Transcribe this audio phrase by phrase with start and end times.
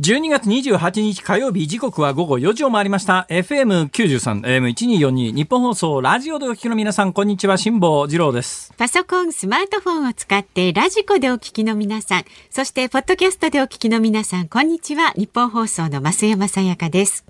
[0.00, 3.26] 12月28日火曜日時刻は午後4時を回りました。
[3.28, 7.58] FM93 AM1242 ニッポン放送ラジオでお聞きの皆さんこんにちは。
[7.58, 8.72] 辛坊治郎です。
[8.78, 15.12] パソコンスマートフォンを使って radiko でお聞きの皆さんそしてポッドキャストでお聞きの皆さんこんにちは。
[15.12, 17.26] ニッポン放送の増山さやかです。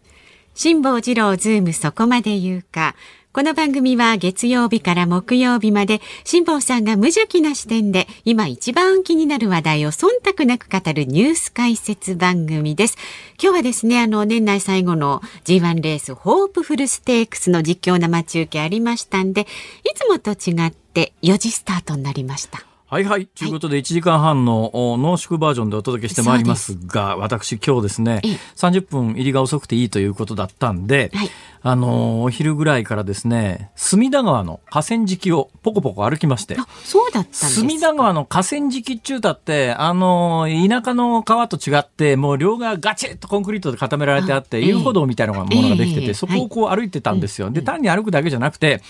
[0.55, 2.95] 辛坊治郎ズームそこまで言うか。
[3.35, 12.98] この番組は月曜日から木曜日まで辛坊さんが無邪気な視点で今一番気になる話題を忖度なく語るニュース解説番組です。
[13.42, 19.47] 今日はですね、あの年内最後の G1 レースホープフルステークスの実況生中継ありましたんで、い
[19.95, 22.67] つもと違って4時スタートになりました。
[22.92, 23.27] はいはい。
[23.27, 28.20] ということで、1時間半の濃縮バージョンでお届けしてまいりますが、私今日ですね、
[28.56, 31.30] 30分入りが遅くていいということだったんで、はい、
[31.62, 36.55] あの、お昼ぐらいからですね、隅田川の河川敷をポコポコ歩きまして。
[36.84, 47.48] そうだった隅田川の河川敷中だって、あの、田舎の川と違って、もう両側ガチッとコンクリートで固められてあって、遊歩道みたいなものができてて、そこをこう歩いてたんですよ。
[47.48, 48.83] で、単に歩くだけじゃなくて、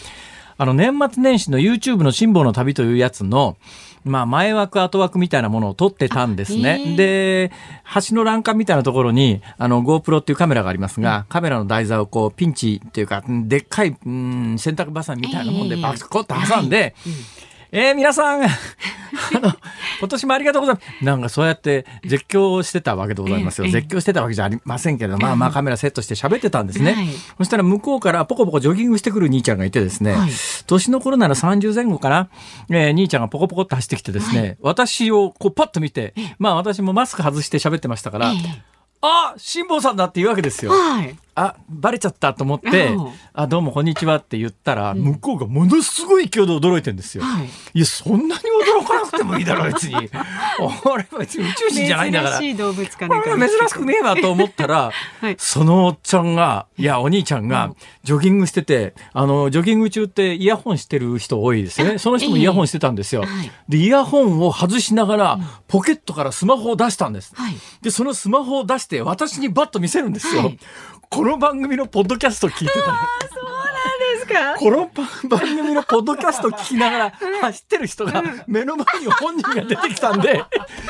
[0.59, 3.57] あの、年末年始の YouTube の辛抱の旅というやつの、
[4.05, 6.95] まあ、前枠、後枠みたいなものを撮ってたんですね。
[6.97, 7.53] で、
[8.09, 16.95] 橋の欄干みたいなところに、あの、GoPro っていうカメラがありますが、うん、カメラの台座をこう、ピンチっていうか、でっかい、うん、洗濯バサミみたいなもんでバコッと挟んで、
[17.75, 18.49] えー、皆さん、 あ
[19.41, 19.55] の、
[19.99, 21.05] 今年もありがとうございます。
[21.05, 23.71] なんかそうやって絶叫してたわけでございますよ。
[23.71, 26.95] 絶叫してたわけじゃありませんけど、まあまあカメラセットして喋ってたんですね。
[27.39, 30.15] そしたら向こうからポコポコジョギングしてくる兄ちゃんがいてですね、
[30.67, 32.29] 年の頃なら30前後かな、
[32.69, 38.35] えー、兄ちゃんがポコポコって走ってきてですね、私をこうパッと見て、まあ私もマスク外して喋ってましたから、
[39.01, 40.73] あ辛坊さんだって言うわけですよ。
[40.73, 42.95] はい、あバレちゃったと思って
[43.33, 47.25] 「あどうもこんにちは」って言ったら、向こうがものすごい勢いで驚いてるんですよ。
[47.25, 48.43] はい、いやそんなに
[48.83, 49.95] 驚かなくてもいいだろ別に。
[50.85, 52.39] 俺は別に宇宙人じゃないんだから。
[52.39, 57.73] 珍しい動物かね珍しくねえわと思ったら、 はい、そのおっちゃんがいやお兄ちゃんが
[58.05, 61.99] ジョギングしててあのジョギング中ってイヤホンしてる人多いですよね。
[61.99, 63.25] その人もイヤホンしてたんですよ。
[63.71, 67.35] でイヤホンを外しながらポケットからスマホを出したんです。
[67.81, 70.53] でそのスマホを出して私にバッと見せるんですよ。
[71.13, 72.97] この番組のポッドキャスト聞いてたそうなん
[74.15, 74.57] ですか？
[74.59, 74.91] この
[75.29, 80.43] 番組のポッドキャスト聞きながら走ってる人が目の前に本人が出てきたんで、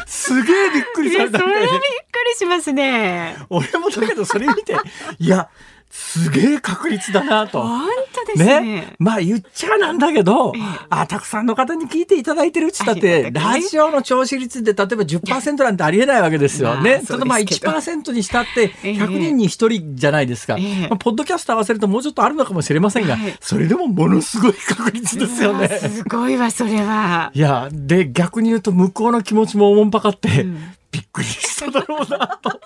[0.06, 3.36] すげえびっくりされたそれびっくりしますね。
[3.50, 4.76] 俺もだけどそれ見て、
[5.18, 5.48] いや、
[5.90, 7.60] すげえ確率だなと。
[7.60, 7.88] 本
[8.36, 8.60] ね。
[8.60, 17.02] ねまあ言っちゃなんだけど、ええ、あ、たくさんの方に聞いていただいてるうちだって、ラジオの聴取率で例えば10%なんてありえないわけですよね。
[17.04, 20.56] そのまあ1%にしたって100人に1人じゃないですか。
[20.58, 25.68] えまあ、ポッドキャスト合わせるともうちょっとあるのかもしれませんが、それでもものすごい確率ですよね。
[25.68, 27.30] すごいわ、それは。
[27.34, 32.60] いや、で、逆に言うと向こうの気持ちもおもんぱかって、うんびっくりしただろうなと。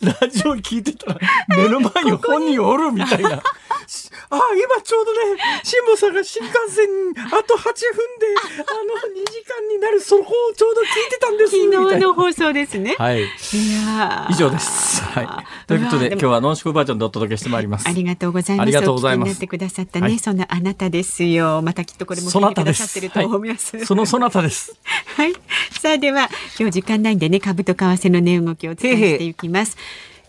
[0.00, 3.42] ラジオ聞いてたら目の前に本人おるみたいな。
[4.30, 6.86] ああ、今ちょうどね、辛坊さんが新幹線
[7.26, 8.26] あと8分で、
[8.58, 12.96] あの、2時間になるその方をちょうど聞いてたんです昨日の放送ですね。
[12.98, 13.22] はい。
[13.22, 15.02] いや以上です。
[15.02, 15.28] はい。
[15.66, 17.88] ということで、今日はノンシコバージョンでお届けしてまいります。
[17.88, 18.64] ありがとうございます。
[18.64, 19.28] ありがとうございます。
[19.28, 21.62] なってくださったね、はい、そのあなたですよ。
[21.62, 23.84] またきっとこれも聞いてくださってると思います。
[23.84, 24.76] そのそなたです。
[25.16, 25.32] はい。
[25.80, 26.28] さあでは、
[26.58, 29.76] 今日時間ないんでね、株と為替の値動きをお伝えしていきます。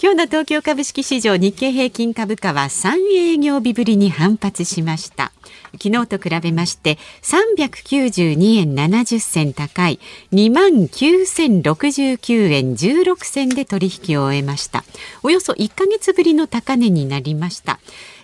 [0.03, 5.31] 今日の東京株式市場日経平均株価は3営業日ぶりに反発しました。
[5.81, 10.01] 昨日と比べまして392円70銭高い
[10.33, 14.83] 2万9069円16銭で取引を終えました。
[15.23, 17.79] およそ1ヶ月ぶりの高値になりました。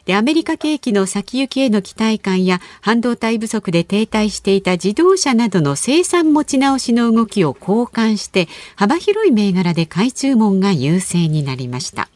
[0.10, 12.10] でアメリカ景気の先行きへの期待感や半導体不足で停滞していた自動車などの生産持ち直しの動きを交換して幅広い銘柄で買い注文が優勢になりました。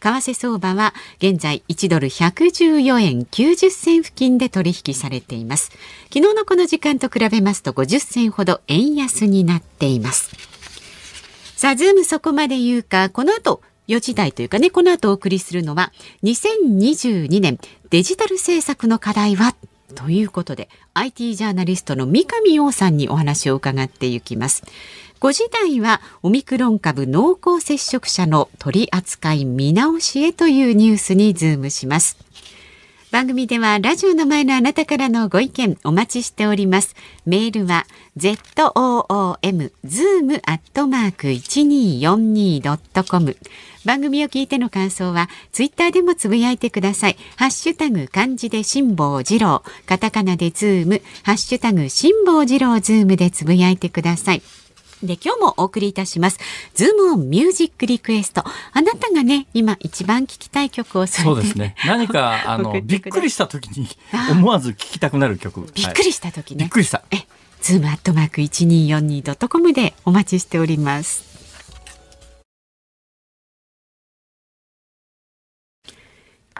[0.00, 5.64] 為替相場は現在1ドル114円90銭付近で取引されています。
[6.04, 10.30] 昨日のこの時間と比べますと50銭ほど円安になっています。
[11.56, 13.10] さあズームそこまで言うか。
[13.10, 15.92] この後4時台というかね、この後お送りするのは、
[16.22, 17.58] 2022年
[17.90, 19.54] デジタル政策の課題は？
[19.94, 24.64] ということで、IT ジャーナリストの三上洋さんにお話を伺っていきます。
[25.20, 32.18] 5時台はオミクロン株濃厚接触者の取り扱い見直しへというニュースにズームします。
[33.14, 36.96] 番組ではラジオの前のあなたからのご意見お待ちしております。
[37.24, 37.86] メールは
[38.18, 43.36] zoom zoom アットマーク 1242.com
[43.84, 47.16] 番組を聞いての感想はツイッターでもつぶやいてください。
[47.36, 54.42] ハッシュタグ漢字で辛坊治郎、カタカナでズーム、ハッシュタグ辛坊治郎ズームでつぶやいてください。
[55.06, 56.38] で、今日もお送りいたします。
[56.74, 58.42] ズームオンミュージックリクエスト。
[58.72, 61.74] あなたがね、今一番聴きたい曲をそうですね。
[61.86, 63.88] 何か、 あの、びっくりした時に
[64.30, 65.66] 思わず聴きたくなる曲。
[65.74, 66.64] びっくりした時ね。
[66.64, 67.02] びっくりした。
[67.10, 67.26] え、
[67.60, 71.34] ズームアットマーク 1242.com でお待ちしております。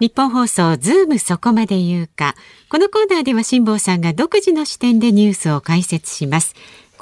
[0.00, 2.34] ニッポン放送ズームそこまで言うか。
[2.68, 6.54] このコーナーでは辛坊さんが独自の視点でニュースを解説します。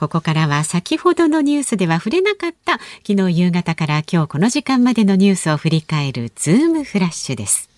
[0.02, 7.70] ここからは先ほどのニュースでは触れなかった昨日夕方から今日この時間までのニュースを振り返るズームフラッシュです。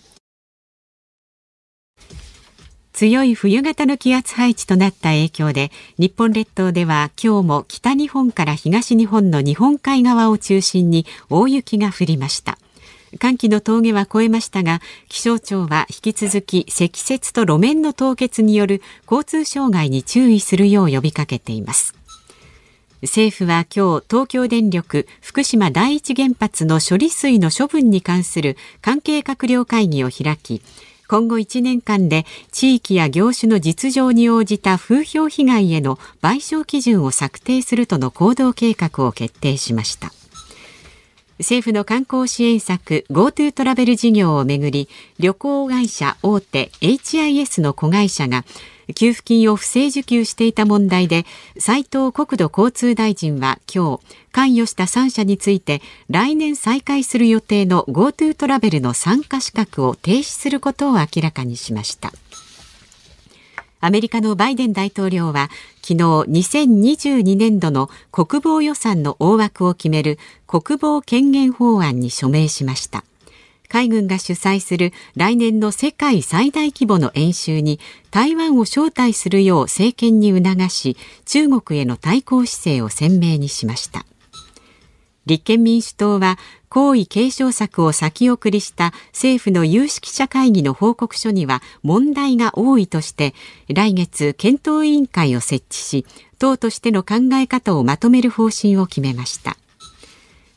[2.94, 12.56] 強い冬型の気圧配置となった影響で日本列島では今日も北日本から東日本の日本海側を中心に大雪が降りました
[13.18, 18.80] 寒気の峠は越えましたが気象庁は引き続き積雪と路面の凍結による
[19.10, 22.03] 交通障害に注意するよう呼びかけています
[23.04, 30.62] 政府は今日東京電力福島第一原発の処理水の処分に関する関係閣僚会議を開き
[31.06, 40.10] 今後1年間で地域や業種の実情に応じた風評被害への賠償基準を策定するとの行動計画を決定しました。
[41.40, 48.44] 政府の観光支援策 GoTo トラベル事業をめぐり旅行会社大手 HIS の子会社が
[48.94, 51.24] 給付金を不正受給していた問題で
[51.58, 54.00] 斉藤国土交通大臣は今日
[54.32, 62.12] 関与した3社について来年再開する予定の GoTo トラベルの参加資格を停止することを明らかにしました。
[63.84, 65.50] アメリカのバイデン大統領は
[65.82, 73.04] 昨日2022年度の国防予算の大枠を決める国防権限法案に署名しました
[73.68, 77.80] 海軍が主催する来年の世界最大規模の演習に
[78.10, 84.04] 台湾を招待するよう政権に促し中国への対抗姿勢を鮮明にしました。
[85.26, 86.38] 立憲民主党は
[86.68, 93.32] 皇位継承策を先送りした政府の有識者会議の報告書には問題が多いとして
[93.68, 96.06] 来月検討委員会を設置し
[96.38, 99.56] 党としての考え方をまとめる方針を決めました。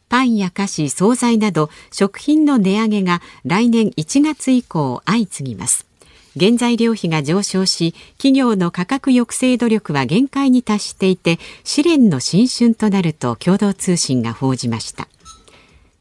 [0.09, 5.85] パンや菓子、惣菜など食品の値上げが来年1月以降相次ぎます
[6.39, 15.07] 原材料費が上昇し企業の価格抑制努力は限界に達していて試練の新春となると共同通信が報じました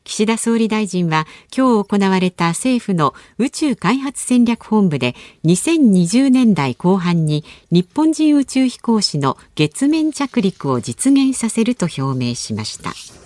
[0.06, 13.25] 岸田総理大臣は今日行われた政府の宇宙開発戦略本部で2020年代後半に日本人宇宙飛行士の月面着陸を実現させると表明しました。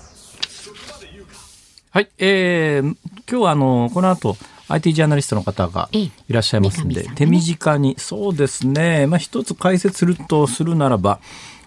[1.93, 2.97] はい、えー、
[3.29, 4.37] 今日はあのこの後
[4.69, 7.97] IT ジャーナリストの方がいらっしゃいますんで、手短に。
[7.99, 11.19] そうですね、まあ、一つ解説するとするならば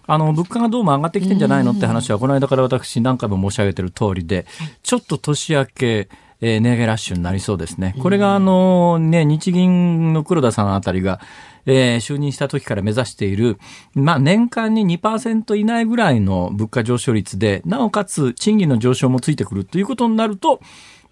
[0.08, 4.46] あの物価がどうも上がってきてんじゃないのって話はこの間から私何回も申し上げてる通りで、
[4.82, 6.08] ちょっと年明け
[6.46, 7.96] えー、値上げラッシュになりそうですね。
[8.02, 11.22] これがあのね、日銀の黒田さんあたりが、
[11.66, 13.58] えー、就任した時から目指している、
[13.94, 20.62] まあ、年間に2%以内ぐらいの物価上昇率で、なおかつ賃金の上昇もついてくるということになると、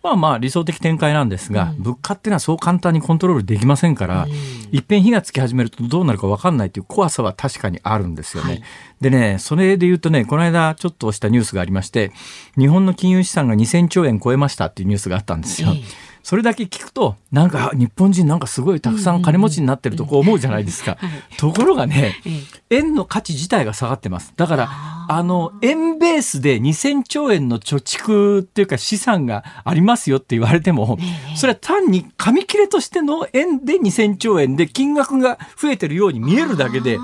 [0.03, 4.31] まあまあ理想的展開なんですが、うん、物価っていうのはそう簡単にコントロールできませんから、うん、
[4.75, 8.50] いっぺん火がつき始めるとどうなるか分かんないという怖さは確かにあるんですよね。
[8.50, 8.63] はい、
[9.00, 12.12] でね、それで言うとね、この間ちょっとしたニュースがありまして、
[12.57, 15.70] 日本の金融資産が2000兆円超えましたっていうニュースがあったんですよ。
[15.70, 20.98] えーそれだけ聞くとなんか日本人なんかすごいたくさん金持ちになってるとこ思うじゃないですか、
[21.38, 22.16] ところがね、
[22.70, 24.34] 円の価値自体が下がってます。
[24.36, 24.70] だから
[25.10, 30.98] あの円ベースで2000兆円の貯蓄っていうか資産がありますよって言われても、
[31.36, 36.98] それは単に紙切れとしての円で2000兆円で金額が増えてるように見えるだけで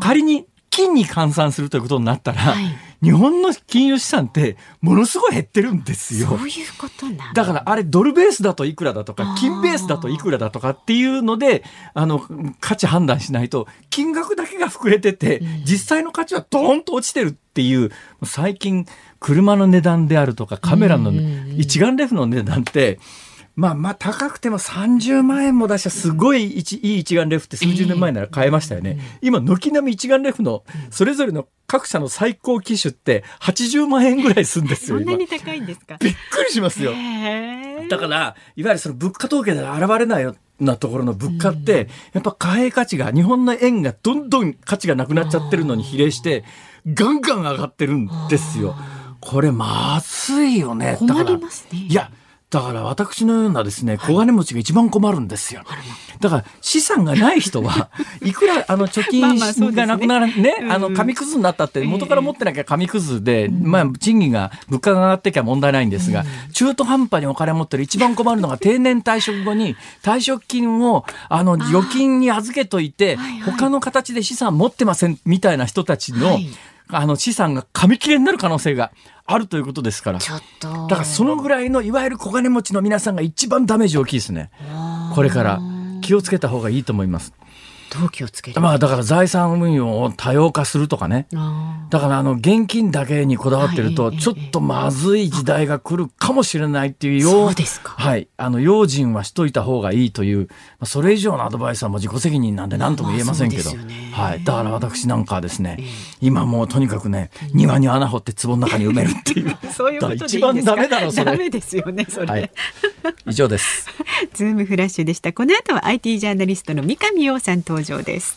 [0.00, 2.64] 仮に金に換算するということになったら、はい、
[3.02, 6.28] 日本の金融資産ってものすごい減ってるんですよ。
[6.28, 11.62] そういうことなんだからあれドルベースだといくらだとか金ベースだといくらだとかっていうので
[11.94, 12.20] あの
[12.60, 17.90] 価値判断しないと金額だけが膨れてて、うん、実際の価値はドーンと落ちてるっていう
[18.24, 18.86] 最近
[19.20, 21.12] 車の値段であるとかカメラの
[21.56, 23.00] 一眼レフの値段って、うん
[23.58, 29.00] まあまあ高くても30万円も出したすごいいい一眼レフって数十年前なら買えましたよね。
[29.20, 34.98] 今、軒並み一眼レフのそれぞれの各社の最高機種って80万円ぐらいするんですよ。
[34.98, 35.96] そんなに高いんですか？
[35.98, 36.92] びっくりしますよ。
[37.90, 46.44] だから、いわゆるその物価統計で現れないよなところの物価って、やっぱ貨幣価値が、日本の円がどんどん価値がなくなっちゃってるのに比例して、
[46.86, 48.76] ガンガン上がってるんですよ。
[49.20, 50.96] これまずいよね。
[51.00, 51.86] 困りますね。
[51.88, 52.12] いや、
[52.50, 55.64] だから私のようなですね、小金持ちが一番困るんですよ。
[56.20, 57.90] だから資産がない人は、
[58.24, 66.24] いくらあの貯金がなくならね、あの紙くずになったって元から持ってなきゃ紙くずで、まあ賃金が物価が上がってきゃ問題ないんですが、
[66.54, 76.38] 中途半端にお金持ってる一番困るのが定年退職後に退職金をあの預金に預けといて、他の形で資産持ってませんみたいな人たちの、
[76.90, 78.90] あの資産が紙切れになる可能性が
[79.30, 80.18] あるということですから。
[80.18, 80.68] ちょっと。
[80.88, 84.50] だからそのぐらいのいわゆる小金持ちの皆さんが一番ダメージ大きいですね。
[85.14, 85.60] これから
[86.00, 87.34] 気をつけた方がいいと思います。
[87.90, 91.26] どう気をつけるまあだから財産運用を多様化するとかね。
[91.90, 97.94] だからあの現金だけにこだわってるとちょっとまずい時代が来るかもしれないっていうそうですか。
[97.96, 98.28] はい。
[98.36, 103.70] あの用心はしといた方がいいという、まあ、それ以上のアドバイスはもう自己責任なんで何とも言えませんけど。
[104.12, 104.44] はい。
[104.44, 105.78] だから私なんかはですね、
[106.20, 109.56] 今もうとにかくね、庭に穴掘って壺の中に埋めるっていう。
[109.72, 111.24] そういうことで一番ダメだろ、それ。
[111.24, 112.26] ダメですよね、それ。
[112.26, 112.50] はい、
[113.26, 113.86] 以上です。
[114.34, 115.32] ズームフラッシュでした。
[115.32, 118.36] この後は IT ジャーナリストの三上洋さん登場です。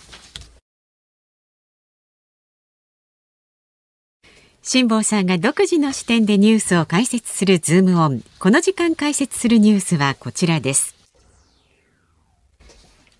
[4.63, 8.24] 辛坊さんが独自の視点でニュースを解説するズームオン。
[8.38, 10.95] この時間解説するニュースはこちらです。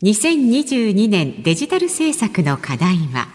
[0.04, 3.28] 2022年デジタル政策の課題は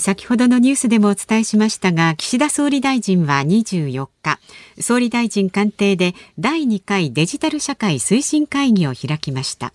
[0.00, 4.40] 先ほどのニュースでもお伝えしましたが岸田総理大臣は24日
[4.80, 9.72] 総理大臣官邸で第2回デジタル社会推進会議を開きました。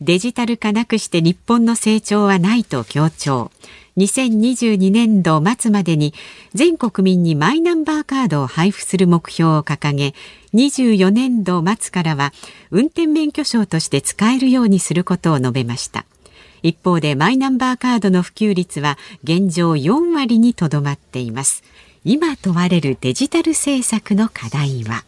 [0.00, 3.50] デジタル化なくして日本の成長はないと強調。
[3.96, 6.14] 2022年度末までに
[6.52, 10.14] 全国民にマイナンバーカードを配布する目標を掲げ
[10.52, 12.32] 24年度末からは
[12.72, 16.04] 運転免許証として使えるようにすることを述べました。
[16.64, 21.62] 一方でマイナンバーカードの普及率は現状4割にとどまっています。
[22.06, 25.04] 今問われるデジタル政策の課題は？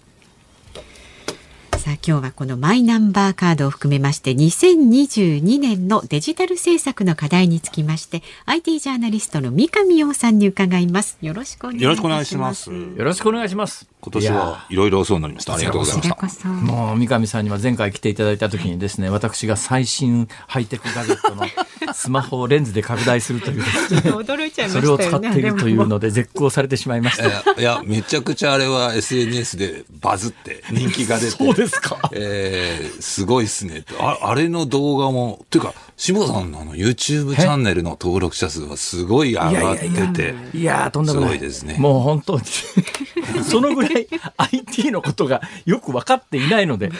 [1.86, 11.16] さあ今日はこのマイナンバーカードを含めまして2022年のデジタル政策の課題につきまして IT ジャーナリストの三上洋さんに伺います。
[11.22, 12.72] よろしくお願いします。
[12.72, 13.86] よろしくお願いします。
[14.00, 15.54] 今年はいろいろそうなりました。
[15.54, 16.48] ありがとうございました。
[16.48, 21.44] もう三上さんには前回来ていただいた時にですね私が最新ハイテクガジェットの
[21.94, 33.84] スマホをレンズで拡大するという、驚いちゃいまし、ね、それを使っているというので絶好されてしまいましたいやめちゃくちゃあれは SNS でバズって人気が出てそうですか、えー、すごいっすね。
[34.00, 36.94] ああれの動画もっていうか下田さんのあの YouTube
[37.34, 41.30] チャンネルの登録者数はすごい上がってていやとんでもない。
[41.30, 41.76] すごいですね。
[41.78, 42.42] もう本当に。
[43.48, 46.90] そのぐらい IT のことがよく分かっていないので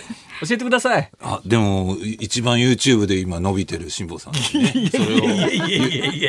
[0.41, 1.11] 教えてください。
[1.21, 4.41] あでも一番 YouTube で今伸びてる辛坊さん、ね、
[4.91, 5.05] それ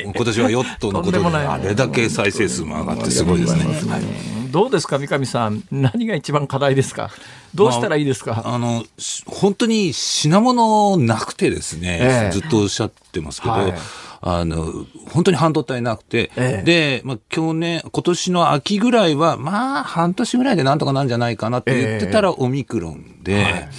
[0.05, 5.63] を今年はヨットのことであれだけ再生数も上がってすごいですね、はい、どうですか三上さん。
[5.71, 7.11] 何が一番課題ですか？
[7.55, 8.85] どうしたらいいですか、まあ、あの
[9.25, 13.73] 本当に品物なくてですね、ええ、ずっとおっしゃってますけど、はい。
[14.21, 23.69] あの、本当に半導体なくて、ええ、で、まあ、去年、今年の秋ぐらいは、まあ、半年ぐらいでなんとかなんじゃないかなって言ってたら、オミクロンで、はい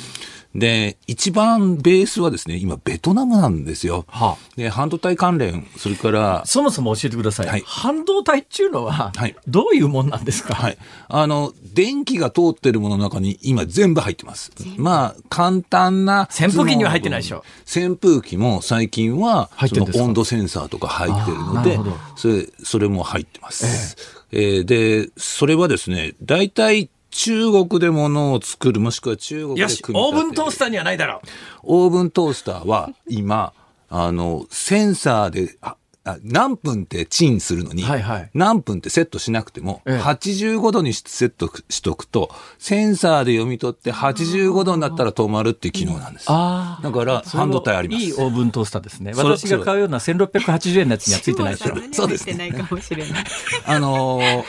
[0.59, 4.05] で、一番ベースはですね、今、ベトナムなんですよ。
[4.09, 6.43] はあ、で、半導体関連、それから。
[6.47, 7.47] そもそも教えてください。
[7.47, 10.55] はい、半導体っていうのは、はい、どういうもんなんですか？
[10.55, 10.79] はい。
[11.09, 14.50] あの、電気が通ってるものの中に今全部入ってます。
[14.77, 16.29] まあ、簡単な。
[16.31, 17.45] 扇風機には入ってないでしょ。
[17.65, 21.79] 扇風機も最近は、その温度センサーとか入ってるので、
[22.17, 23.97] それ、それも入ってます。
[24.33, 31.26] ええー、で、それはですね、大体中国で物を作る、もしくは中国でよし、オーブントースターにはないだろう。
[31.64, 33.52] オーブントースターは今、
[33.90, 35.75] あの、センサーで、あ
[36.22, 46.26] 何分ってチンするのに、はいはい、何分ってセットしなくても、ええ、85度にセットしとくと、センサーで読み取って85度になったら止まるっていう機能なんです。
[46.26, 48.04] だから半導体あります。
[48.04, 49.12] いいオーブントースターですね。
[49.16, 51.75] 私が買うような1680円のやつにはついてないでしょ。
[51.92, 52.54] そうですね。
[53.66, 54.44] あのー、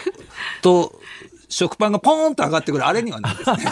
[0.61, 0.93] と、
[1.50, 3.58] 食パンがポーンと上がってくるあれにはないですね。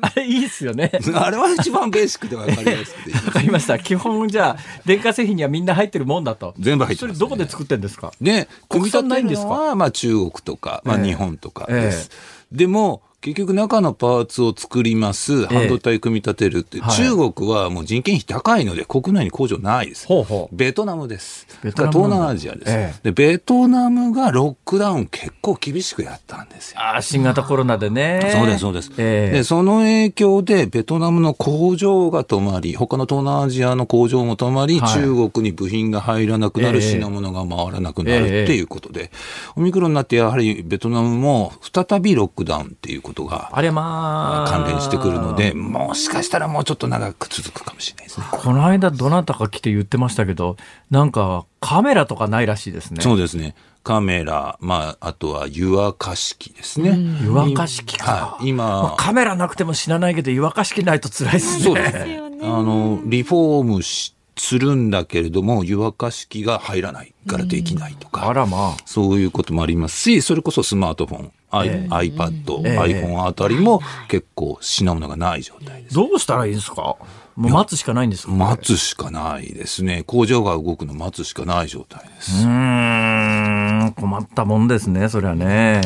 [0.00, 0.90] あれいいっすよね。
[1.14, 3.78] あれは一番ベーシックで分かりやすくてわかりました。
[3.78, 6.54] 基本じゃあ、電化製品にはみんな入ってるもんだと。
[6.58, 8.12] 全部入ってます、ね、それどこで作ってんですか？
[8.20, 12.10] ね、組み立てるのは、まあ中国とか、まあ日本とかです。
[12.12, 20.06] ええでも、結局中のパーツを作ります、半導体組み立てるって、はい中国はもう人件費高いので国内に工場ないです。
[20.06, 21.46] ほうほうベトナムです。
[21.62, 23.10] ベトナム東南アジアです、えで。
[23.10, 26.80] ベトナムがロックダウン結構厳しくやったんですよ。
[26.80, 28.30] あー新型コロナでね。
[28.32, 28.92] そうです、そうです。
[28.98, 39.10] ええで、その影響で、ベトナムの工場が止まり、他の東南アジアの工場も止まり、はい中国に部品が入らなくなる、ええ品物が回らなくなるっていうことで、
[39.56, 44.50] オミクロンになって、やはりベトナムも再びロックダウンっていうことがあれまあ。
[44.50, 48.26] 関連してくるので、もしかしたらもうちょっと長く続くかもしれないですね。
[48.30, 50.56] この間どなたか来て言ってましたけど、
[50.90, 53.02] なんかカメラとかないらしいですね。
[53.02, 53.54] そうですね。
[53.82, 56.90] カメラ、まあ、あとは湯沸かし器ですね。
[56.90, 58.12] 湯沸かし器か。
[58.12, 58.48] はい。
[58.48, 61.64] 今、まあカメラなくても死なないけど、湯沸かし器ないと辛いですね。
[61.64, 61.96] そうです
[62.42, 68.82] あの、リフォームしするんだけれども、湯沸かし器が入らないからできないとあか、らまあ。
[68.86, 75.94] そういうこともありますし、それこそスマートフォン、アイええ iPad、ええ iPhone あたりも結構品物がない状態です。
[75.94, 76.96] どうしたらいいんですか？
[77.36, 78.32] もう待つしかないんですか？
[78.32, 80.02] 待つしかないですね。
[80.06, 82.44] 工場が動くの待つしかない状態です。
[82.44, 85.80] うーん、困ったもんですね、それはね。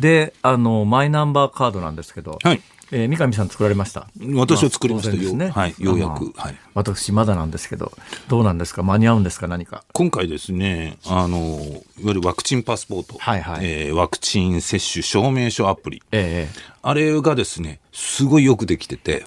[0.00, 2.60] で、あの、マイナンバーカードなんですけど、はい。
[2.90, 4.08] えー三上さん作られました。
[4.34, 5.34] 私は作りましたよ。
[5.34, 5.74] ねはい。
[5.78, 6.32] ようやあく。
[6.36, 6.54] はい。
[6.74, 7.92] 私、まだなんですけど、
[8.28, 8.82] どうなんですか？
[8.82, 9.46] 間に合うんですか？
[9.48, 9.84] 何か。
[9.92, 16.48] 今回ですね、あの、いわゆるワクチンパスポート、はいはいえーワクチン接種証明書アプリ、え
[16.82, 19.24] あれがですね、すごいよくできてて、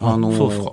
[0.00, 0.72] あのそうですか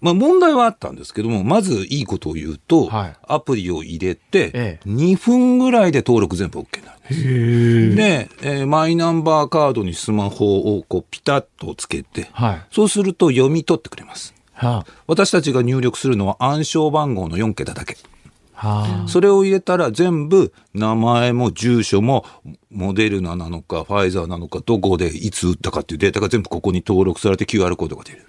[0.00, 7.94] まあ問題はあったんですけども、まずいいことを言うと、はいアプリを入れて、ええ2分ぐらいで登録全部 OK なんです。
[7.96, 14.34] で、えーマイナンバーカードにスマホをこうピタッとつけて、はいそうすると読み取ってくれます。
[14.62, 17.96] えは私たちが入力するのは暗証番号の4桁だけ。
[18.60, 22.24] あ、はあ、それを入れたら全部名前も住所も
[22.70, 28.26] モデルナなのかファイザーなのかどこでいつ打ったかっていうデータが全部ここに登録されて QR コードが出る。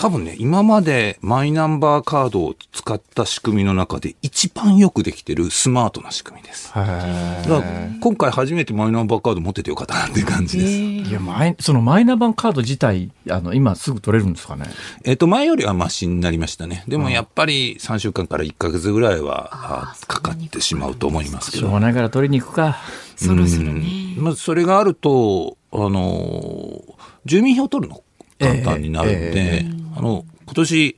[0.00, 6.68] 多分ね、今までマイナンバーカードを使った仕組みの中で一番よくできてるスマートな仕組みです。
[6.72, 7.62] だから
[8.00, 10.70] 今回初めてマイナンバーカード持っててよかったなっていう感じです。
[10.70, 14.66] いや、マイ、そのマイナンバーカード自体、あの、今すぐ取れるんですかね？
[15.04, 16.84] えっ、と、前よりはマシになりましたね。
[16.86, 21.72] でもやっぱり3週間から1ヶ月ぐらいはあかかってしまうと思いますけどしょう。
[21.72, 22.76] がないから取りに行くか。
[23.16, 24.14] そろそろね。
[24.16, 26.92] まあ、それがあると、あのー
[27.24, 28.00] 住民票取るの？
[28.38, 29.66] 簡単になるんで、え
[29.96, 30.96] あの、今年、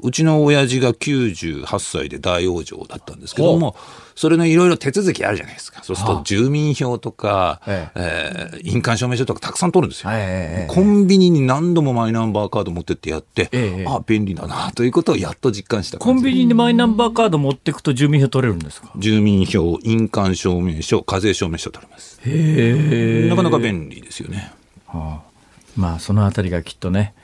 [0.00, 3.74] うちの親父が98歳で大往生だったんですけども、
[4.14, 5.82] それのいろいろ手続きあるじゃないですか。
[5.82, 8.50] そうすると住民票とか、ええ。
[8.56, 10.10] ー印鑑証明書とかたくさん取るんですよ。
[10.12, 18.92] ええコンビニに何度もマイナンバーカード持ってってやって、ええあ便利だなということをやっと実感したコンビニにマイナンバーカード持ってくと住民票取れるんですか？
[18.96, 22.20] 住民票、印鑑証明書、課税証明書取れます。
[22.26, 24.52] へなかなか便利ですよね。
[24.86, 25.33] はあ、
[25.76, 27.14] まあそのあたりがきっとね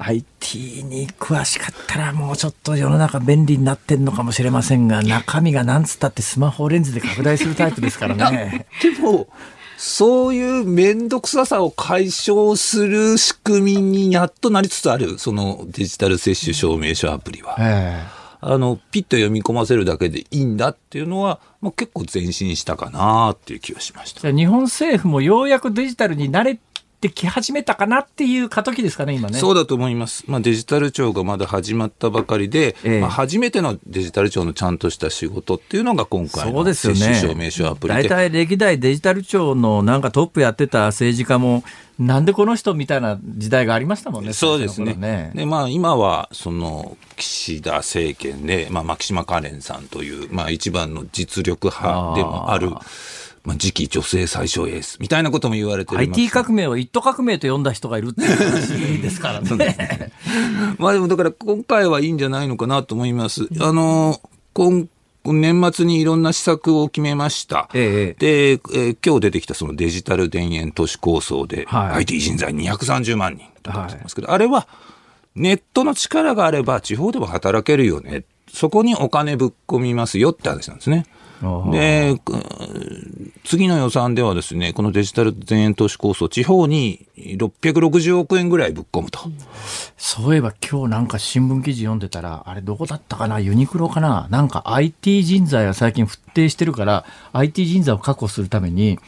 [0.00, 8.66] IT に詳しかったらもうちょっと世の中便利になってんのかもしれませんが中身がなんつったってスマホレンズで拡大するタイプですからね。
[8.82, 9.28] でも、
[9.76, 17.56] そういう面倒くささを解消する仕組みにやっとなりつつある、そのデジタル接種証明書アプリは。
[17.58, 18.02] え
[18.42, 24.20] あの、ピッと読み込ませるだけでいいんだっていうのは、もう結構前進したかなっていう気がしました。
[24.20, 26.58] じゃあ日本政府もようやくデジタルに慣れ
[27.00, 29.38] てき始めたかなっていう過渡期ですかね今ね。
[29.38, 30.24] そうだと思います。
[30.26, 37.00] まあ、デジタル庁がまだ始まったばかりで、ええまあ、初めてのデジタル庁のちゃんとした仕事っていうのが今回そうのですよね。
[37.00, 38.02] 接種証明書アプリで。
[38.02, 41.64] 大体歴代デジタル庁のなんかトップやってた政治家も、
[41.98, 44.32] なんでこの人みたいな時代がありましたもんね。
[44.32, 44.86] そうですね。
[44.86, 52.80] 最初の頃で、まあ、今は、その、岸田政権で、まあ、牧島かれんさんという、まあ、一番の実力派でもある、あ
[53.44, 60.12] まあ、次期女性最小エースみたいなことも言われてる IT 革命を一途革命と呼んだ人がいるっていう話ですからね。
[60.78, 63.48] まあでもだから今回はいいんじゃないのかなと思います。
[63.60, 64.20] あの、
[64.52, 64.88] 今、
[65.24, 67.68] 年末にいろんな施策を決めました。
[67.74, 74.66] ええで、えー今日出てきたそのデジタル田園都市構想で、はい IT 人材230万人とかますけど、あれは
[75.34, 78.24] ネットの力があれば地方でも働けるよね。
[78.52, 81.06] そこにお金ぶっ込みますよって話なんですね。
[81.70, 89.18] で、うん次の予算ではですね、このデジタル田園都市構想、地方に660億円ぐらいぶっ込むと。
[89.96, 93.40] そういえば今日なんか新聞記事読んでたら、あれどこだったかな？
[93.40, 94.28] ユニクロかな？
[94.30, 98.98] なんか IT 人材が最近不定してるから、IT 人材を確保するために、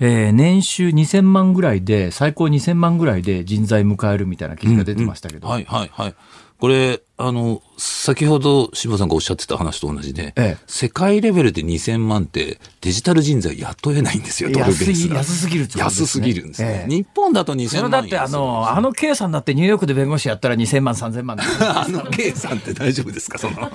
[0.00, 5.46] えー年収2000万ぐらいで、最高2000万ぐらいで人材迎えるみたいな記事が出てましたけど。
[5.46, 6.14] はいはいはい。
[6.58, 16.86] これ、あの、先ほど柴さんがおっしゃってた話と同じで、ええ、世界レベルで2000万ってデジタル人材雇えないんですよ、ドルベース安すぎる、ね、安すぎるんですね。
[16.88, 23.70] え、日本だと2000万だってあの、あの K さんだってニューヨークで弁護士やったら2000万、3000万 あの K さんって大丈夫ですか、その。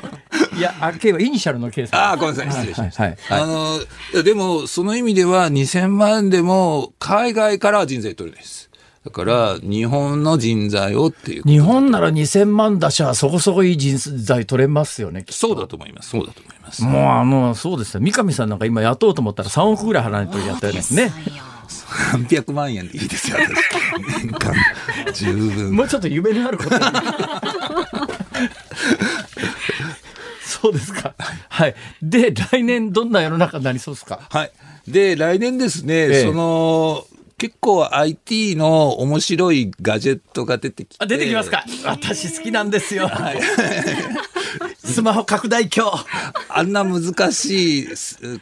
[0.58, 2.12] いや、あ、K はイニシャルの K さん。
[2.12, 3.04] あ、ごめんなさい、失礼しました。
[3.04, 3.46] はいはい、あ
[4.14, 8.67] の、でも、その意味では2000万でも海外から人材取れないです。
[9.08, 11.44] だから、日本の人材をっていう。
[11.44, 15.26] 日本なら2000万出しゃそこそこいい人材取れますよね。
[15.30, 16.10] そうだと思います。
[16.10, 16.84] そうだと思います。
[16.84, 18.02] もうあの、そうですよ。
[18.02, 20.82] 三上さんなんか今雇おうと思ったら3億ぐらい払わないとやったよね。
[20.92, 21.14] ね。
[22.12, 23.38] 300万円でいいですよ。
[24.22, 24.54] 年間
[25.14, 25.74] 十分。
[25.74, 26.72] もうちょっと夢のあること。
[30.44, 31.14] そうですか。
[31.50, 31.76] はい。
[32.02, 34.20] で、来年どんな世の中になりそうですか？
[34.30, 34.52] はい。
[34.88, 37.06] で、来年ですね、ええ、その、
[37.40, 41.04] 結構 IT の面白いガジェットが出てきて。
[41.04, 43.08] あ、出てきますか私好きなんですよ。
[43.08, 43.40] はい、
[44.84, 46.04] スマホ拡大鏡。
[46.50, 47.88] あんな難しい、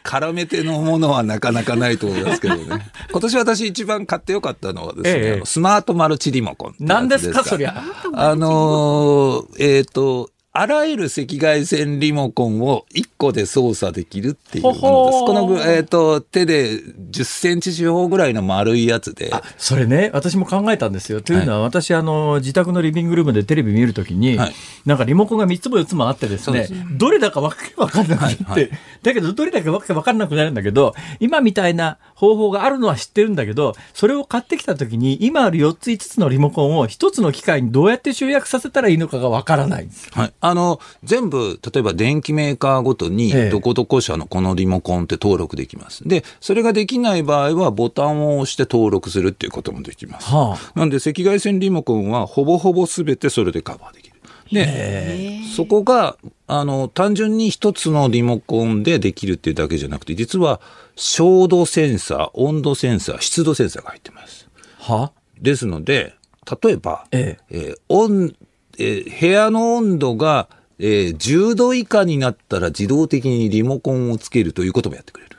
[0.02, 2.90] 絡めてのものはなかなかないと思いますけどね。
[3.12, 7.84] 今年私一番買ってよかったのはですね、ええ、スマートマルチリモコン何ですか、そりゃ。
[8.14, 14.80] あのー、えっ、ー、と、あらゆる赤外線リモコンを1個で操作できるっていうものです。
[14.80, 19.30] この、えっ、ー、と、手で10センチ四方ぐらいの丸いやつで。
[19.58, 21.20] それね、私も考えたんですよ。
[21.20, 24.54] というのは、はい、私、あの、自宅のリビングルームでテレビ見るときに、はい、
[24.86, 28.70] なんかリモコンが3つも4つもあってですね、どれだかわけわかんなくなって、はいはい、
[29.02, 40.08] だけど、どれだかわけわかんなくなるんだけど、今みたいな方法があるのは知ってるんだけど、それを買ってきたときに、今ある4つ5つのリモコンを1つの機械にどうやって集約させたらいいのかがわからないんです。
[40.12, 40.32] はい。
[40.48, 46.06] あの、全部、例えば電機メーカーごとに、どこどこ社のこのリモコンって登録できます。
[46.06, 50.30] で、それができない場合は、ボタンを押して登録するっていうこともできます。
[50.30, 54.16] はあ、なんで、赤外線リモコンは、ほぼほぼすべてそれでカバーできる。
[54.52, 60.60] で、そこが、あの、単純に一つのリモコンでできるっていうだけじゃなくて、実は、
[60.94, 64.48] 照度センサー、温度センサー、湿度センサーが入ってます。
[64.78, 66.14] はですので、
[66.62, 68.36] 例えば、えええー、温
[68.78, 75.36] えー、部屋の温度が、えー、10度以下になったら自動的にリモコンをつけるということもやってくれる。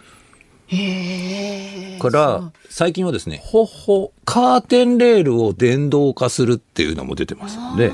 [0.69, 4.11] へから最近はですねほほ。
[4.25, 7.93] カーテンレールを電動化するっていうのも出てますので、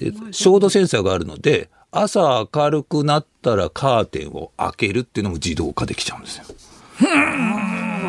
[0.00, 6.44] えー、照度センサーがあるので朝明るくなったらカーテンを開けるっていうのも自動化できちゃうんですよ。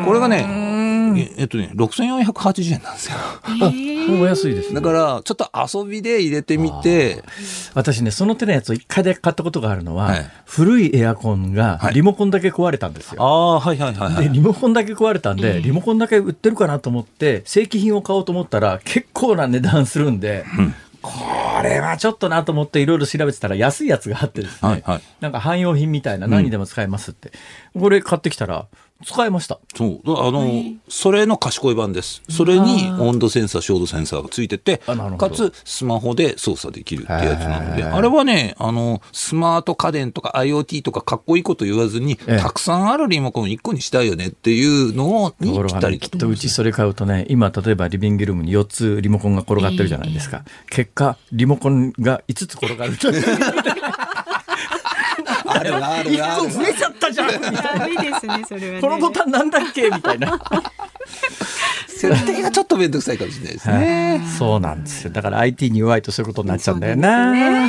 [0.04, 0.65] これがね
[1.36, 3.16] えっとね、6480円なんですよ。
[4.20, 7.22] お安いです、ね、だから、ちょっと遊びで入れてみて。
[7.74, 13.22] 私ね、その手のやつを一回だけ買ったことがあるのは、はい、古いエアコンがリモコンだけ壊れたんですよ。
[13.22, 20.74] はい、ああ、はいはいはい、はい、で、リモコンだけ壊れたんで、リモコンだけ売ってるかなと思って、正規品を買おうと思ったら、結構な値段するんで、うん。
[21.06, 27.30] これはちょっとなと思っていろいろ調べてたら安いやつがあってですね、はいはい、なんか汎用品みたいな何にでも使えますって、
[27.76, 28.66] うん、これ買ってきたら
[29.04, 29.58] 使えました。
[29.74, 30.00] そう。
[30.06, 30.50] あの、
[30.88, 32.22] それの賢い版です。
[32.30, 34.78] それに温度センサー、照度センサーがついてて、
[35.18, 50.42] かつスマホで操作できるってやつなので、あれはね、あの、スマート家電とか IoT とかかっこいいこと言わずに、たくさんあるリモコン1個にしたいよねっていうのを、にぴったりきっとうちそれ買うとね、今例えばリビングルームに4つリモコンが転がってるじゃないですか。
[50.70, 52.96] 結果、リモコンが5つ転がる。
[55.58, 56.50] あるあるある。
[56.50, 57.28] 増えちゃったじゃん。
[57.40, 57.50] ダメ
[57.96, 59.88] ですね、それは、ね、このボタンなんだっけ？
[59.90, 60.40] みたいな。
[61.88, 64.22] 設定がちょっと面倒くさいかもしれないですね。
[64.38, 65.10] そうなんですよ。
[65.10, 67.68] だから IT に弱いとそういうことになっちゃうんだよな。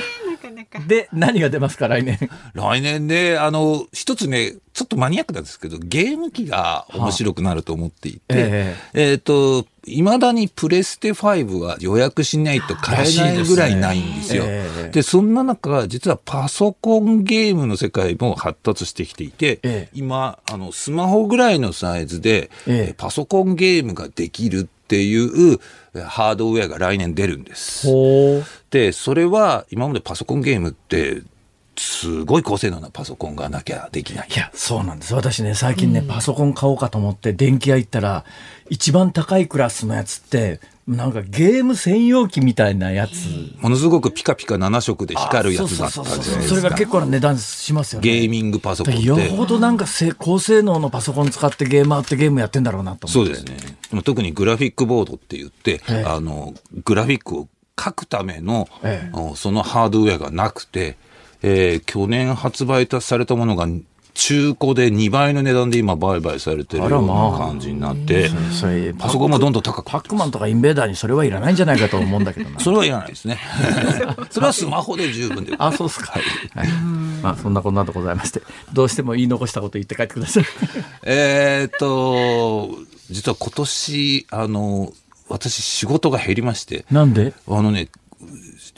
[0.87, 2.17] で、何が出ますか、来年？
[2.53, 14.43] 来年ね、あの、一つね、ちょっとマニアックなんですけど、ゲーム機が面白くなると思っていて、えっ、ー、えー、と、いまだにプレステ5は予約しないと買えないぐらいないんですよ。
[14.43, 14.63] で、ね。
[14.63, 25.59] えー、そんな中、実はパソコンゲームの世界も発達してきていて、えー、今、あの、スマホぐらいのサイズで、えー、パソコンゲームができるっていう
[26.05, 27.87] ハードウェアが来年出るんです。
[28.71, 31.21] で、それは今までパソコンゲームって
[31.77, 34.27] すごい高性能なパソコンがなきゃできない。
[34.33, 35.13] いや、そうなんです。
[35.13, 38.25] 私ね、最近ね、パソコン買おうかと思って、電気屋行ったら、
[38.69, 43.27] 一番高いクラスのやつって、なんかゲーム専用機みたいなやつ。
[43.61, 46.41] ものすごくピカピカ7色で光るやつだったんですか。
[46.43, 48.09] それが結構な値段しますよね。
[48.09, 49.03] ゲーミングパソコンって。
[49.03, 49.85] よほどなんか
[50.17, 53.35] 高性能のパソコン使ってゲーマーってゲームやってんだろうなと思って。
[53.35, 54.01] そうですね。
[54.03, 56.53] 特にグラフィックボードって言って、あの、
[56.85, 58.69] グラフィックを書くための、
[59.35, 60.95] そのハードウェアがなくて、
[61.41, 63.67] えー、去年発売されたものが
[64.17, 68.31] 中古で2倍の値段で今売買されてるような感じになって、
[68.97, 69.91] パソコンもどんどん高く。
[69.91, 73.37] パックマンとかインベーダーにそれはいらないんじゃないかと思うんだけど それはいらないですね。
[74.31, 75.53] それはスマホで十分で。
[75.59, 76.67] あそうですか、はい、
[77.21, 78.41] まあ、そんなこんなでございまして。
[78.73, 80.45] どうしても言い残したこと言って帰ってください。
[81.05, 82.71] えっと
[83.11, 84.93] 実は今年あの
[85.29, 86.85] 私仕事が減りまして。
[86.89, 87.33] なんで？
[87.47, 87.89] あのね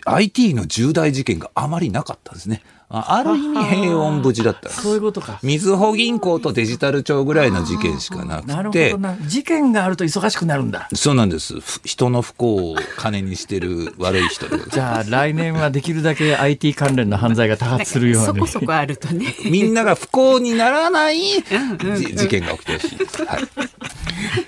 [0.05, 2.61] IT の重大事件があまりなかったですね。
[2.91, 5.39] ある意味平穏無事だったそういうことか。
[5.43, 8.47] みずほ銀行とデジタル庁ぐらいの事件しかなくて。
[8.47, 9.15] なるほどな。
[9.27, 10.89] 事件があると忙しくなるんだ。
[10.95, 11.53] そうなんです。
[11.83, 18.25] 人の不幸を金にしてる悪い人じゃあ来年はできるだけ IT 関連の犯罪が多発するように。
[18.25, 19.35] そこそこあるとね。
[19.45, 22.97] みんなが不幸にならない事件が起きてほしい。
[23.25, 23.43] はい。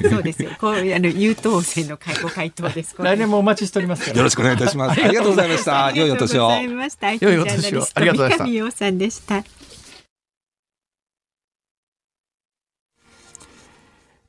[0.09, 0.51] そうですよ。
[0.59, 2.95] こういうあの優等生のご回答です。
[2.97, 5.01] 来年もお待ちしておりますよろしくお願いいたします。
[5.03, 5.91] ありがとうございました。
[5.91, 6.51] 良いお年を。
[6.51, 7.87] 良いお年を。
[7.93, 8.43] ありがとうございました。
[8.45, 9.43] 三上さんでした。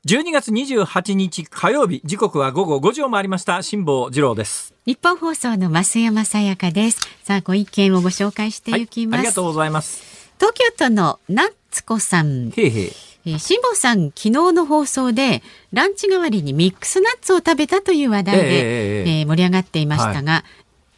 [0.05, 12.49] 12月28日火曜日時刻は午後5時を回りました辛坊治郎です日本放送の増山さやかですさあご意見をご紹介していきます、はい、ありがとうございます東京都のナッツコさん。
[12.49, 12.91] へいへい。
[13.25, 20.43] えー、辛坊さん昨日の放送でランチ代わりにミックスナッツを食べたという話題で、えー、えー、盛り上がっていましたが、は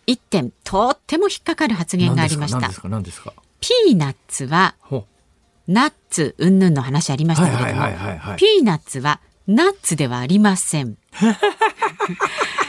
[0.07, 2.69] い、一点とっても引っかかる発言がありました。
[3.59, 4.73] ピーナッツは
[5.67, 7.85] ナッツ云々の話ありましたけれども、
[8.37, 10.97] ピーナッツはナッツではありません。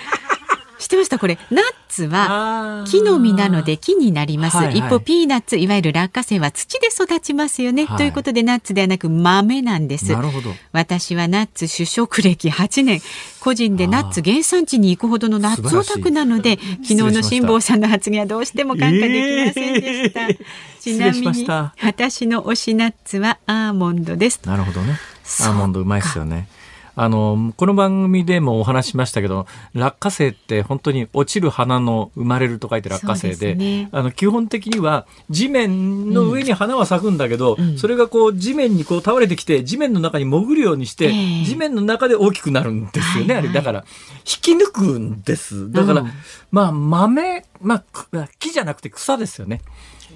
[0.87, 1.19] 知ってました？
[1.19, 1.37] これ。
[1.51, 10.13] ナッツは木の実なので木になります、はいはい、一方ピーナッツいわゆる落花生は土で育ちますよね、はい、ということでナッツではなく豆なんです。
[10.13, 10.55] なるほど。
[10.71, 13.01] 私はナッツ主食歴8年。
[13.41, 20.39] 個人でナッツ原産地に行くほどのナッツオタクなので昨日の辛坊さんの発言はどうしても感化できませんでした、えー、
[20.81, 21.47] ちなみに
[21.81, 24.41] 私の推しナッツはアーモンドです。
[24.45, 24.99] なるほどね。
[25.43, 26.49] アーモンドうまいですよね
[26.99, 41.13] あの、この番組でもお話しましたけど、落花生って本当に落ちる花の生まれると書いて落花生で、でね、あの、基本的には地面の上に花は咲くんだけど、うん、それがこう地面にこう倒れてきて、地面の中に潜るようにして、
[41.45, 43.51] 地面の中で大きくなるんですよね、あれ。
[43.51, 43.85] だから、
[44.21, 45.71] 引き抜くんです。
[45.71, 46.11] だから、うん、
[46.51, 49.61] まあ、豆、まあ、木じゃなくて草ですよね。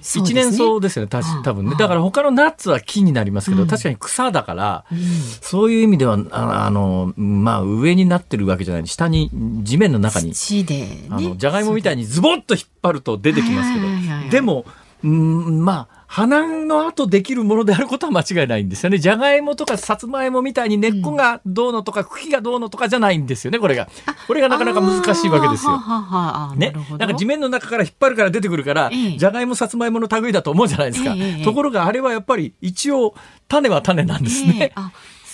[0.01, 1.75] 一年草ですよね、た多分ね。
[1.77, 4.85] だから他のナッツは木になりますけど、確かに草だから、
[5.41, 8.87] そういう意味では、あの、まあ、上になってるわけじゃない。
[8.87, 9.29] 下に、
[9.63, 10.33] 地面の中に、
[11.09, 14.65] あの、じゃがいもみたいにズボッと引っ張ると出てきますけど、でも、
[15.03, 18.97] うん、まあ、花の後できるものであることは間違いないんですよね。
[18.97, 23.87] じゃがいもとかさつまいもみたいに根っこがどうのとか、茎がどうのとかじゃないんですよね、これが。
[24.27, 25.71] これがなかなか難しいわけですよ。
[26.57, 26.73] ね。
[26.99, 31.15] なんか地面の中から引っ張るから出てくるから、じゃがいもさつまいもの類だと思うじゃないですか。
[31.45, 33.15] ところがあれはやっぱり一応
[33.47, 34.73] 種は種なんですね。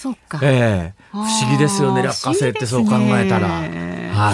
[0.08, 0.40] そっか。
[0.42, 3.48] ええ不思議ですよね、落花生ってそう考えたら。
[3.48, 4.34] は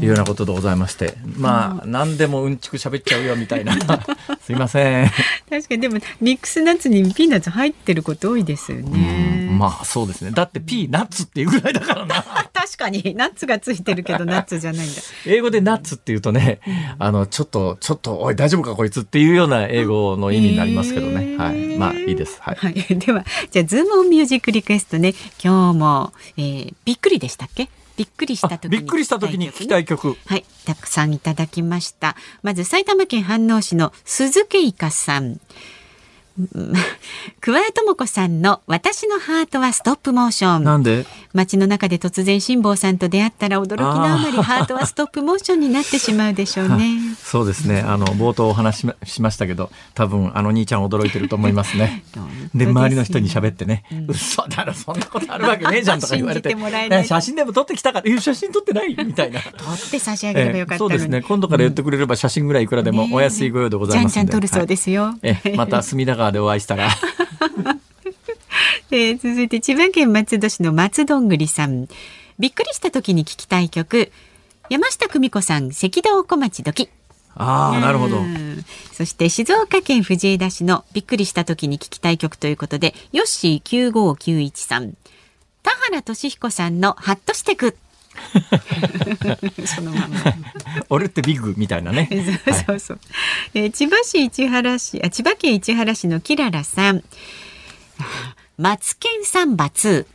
[0.00, 0.04] い。
[0.04, 1.14] いうようなことでございまして。
[1.36, 3.74] まあ、何でもうんちく喋っちゃうよみたいな。
[4.42, 5.10] すいません。
[5.48, 9.41] 確かに、でも、ミックスナッツにピーナッツ入ってること多いですよね。
[9.58, 10.30] まあ、そうですね。
[10.30, 12.22] だってピーナッツっていうぐらいだからな。
[12.52, 15.02] 確かに、ナッツがついてるけど、ナッツじゃないんだ。
[15.26, 16.60] 英語でナッツっていうとね、
[16.98, 21.36] あの、ちょっと、ちょっと、おい、大丈夫かこいつっていうような英語の意味になりますけどね。
[21.36, 21.76] はい。
[21.78, 22.38] まあ、いいです。
[22.40, 22.56] はい。
[22.56, 27.68] はい、 では、じゃあ、ズームオンミュージックリクエストね、今日も、えー、びっくりでしたっけ？
[27.94, 35.38] びっくりした時びっくりした時に聞きたい曲はいたくさんいただきましたまず埼玉県飯能市の鈴木いかさん
[37.40, 40.64] 桑江智子さんの私のハートはストップモーション。
[40.64, 41.06] なんで？
[41.34, 46.98] 街の中で突然辛坊さんと出会ったら驚きのあまりハートはストップモーションになってしまうでしょうね。
[47.22, 47.80] そうですね。
[47.80, 52.04] あの、冒頭お話しましたけど、多分あの兄ちゃん驚いてると思いま すね。
[52.54, 56.54] で、周りの人に喋ってね、うん、嘘だろ、そんなことあるわけねえじゃんとか言われて。
[56.54, 59.40] て写真でも撮ってきたから、写真撮ってないみたいな。
[59.40, 61.22] 撮って差し上げればよかった、そうですね。
[61.22, 64.14] 今度から言ってくれれば写真ぐらいいくらでもお安いご用でございますんで。
[64.14, 65.02] ちゃんちゃん撮るそうですよ。
[65.02, 66.90] はい、え、また隅田川でお会いしたら。
[68.92, 71.88] えー、続いて千葉県松戸市の松どんぐりさん
[72.38, 74.12] びっくりした時に聞きたい曲
[74.68, 76.90] 山下久美子さん赤道小町時
[77.34, 78.18] ああ、なるほど。
[78.92, 84.94] そして静岡県藤枝市のびっくりした時に聞きたい曲ということで、ヨッシー九五九一さん、
[85.62, 87.76] 田原俊彦さんのハッとしてく。
[89.66, 90.34] そのまま。
[90.88, 92.08] 俺ってビッグみたいなね。
[92.66, 93.00] そうそう
[93.54, 97.02] えー、千葉市市原市、あ、千葉県市原市のキララさん。
[98.58, 100.06] マツケンサンバ2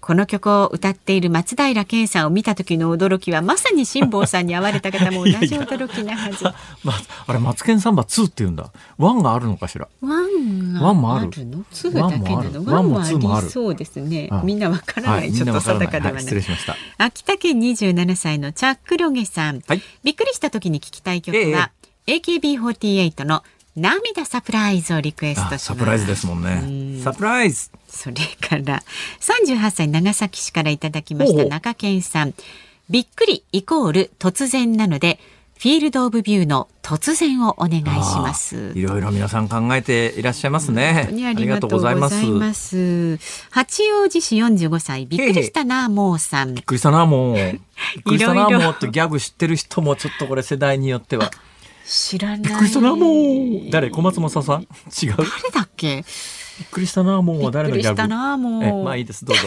[0.00, 6.44] この曲を歌っている松平健さんを見た時の驚きはまさに辛坊さんに会われた方も同じ驚きなはず。
[6.82, 6.94] ま
[7.26, 8.70] あれマツケンサンバ2って言うんだ。
[8.98, 9.88] ワンがあるのかしら？
[10.00, 11.26] ワンンワンもある。
[11.26, 14.30] のツーだけなのワンもありそうですね。
[14.42, 16.76] みんなわからない、ちょっと定かではない、失礼しました。
[16.98, 19.62] 秋田県27歳のチャックロゲさん、
[20.02, 21.70] びっくりした時に聞きたい曲は、
[22.06, 23.42] AKB48 の
[23.80, 28.82] 涙サプライズをリクエストサプライズですもんねサプライズそれから
[29.20, 32.34] 38歳長崎市からいただきました中堅さん
[32.88, 35.18] びっくりイコール突然なので
[35.60, 38.72] フィールドオブビューの突然をお願いします。
[38.74, 40.94] いろいろ皆さん考えていらっしゃいますね。
[40.94, 43.18] 本当にありがとうございます。
[43.50, 46.54] 八王子市45歳、びっくりしたな、もうさん。
[46.54, 47.34] びっくりしたな、もう。
[47.36, 47.56] びっ
[48.04, 51.30] くりしたな、もうってギャグ知ってる人もちょっとこれ世代によっては。
[51.92, 52.40] 知らない。
[52.40, 53.70] びっくりしたな、もう。
[53.70, 53.90] 誰？
[53.90, 54.62] 小松政さん？
[54.62, 55.16] 違う？
[55.16, 55.96] 誰だっけ？
[55.96, 57.50] びっくりしたな、もう。
[57.50, 57.82] 誰のギャグ？
[57.82, 58.84] びっくりしたな、もう。
[58.84, 59.42] まあいいです、どうぞ。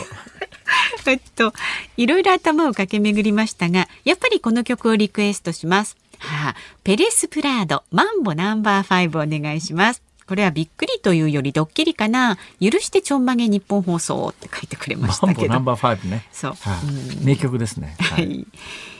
[1.07, 1.53] えっと、
[1.95, 5.95] いろいろ頭を駆け巡りましたが、やっぱりこの曲をリクエストします。
[6.19, 10.02] はあ、ペレスプラード、マンボナンバー5お願いします。
[10.27, 12.37] これはびっくりというよりドッキリかな。
[12.61, 15.53] 許してちょんまげ日本放送って書いてくれましたけど。
[15.53, 16.25] ナンバー5ね。
[16.31, 16.51] そう。
[16.51, 16.81] はあ、
[17.23, 17.95] 名曲ですね。
[17.99, 18.45] はい。